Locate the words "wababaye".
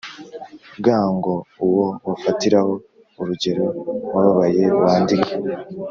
4.13-4.63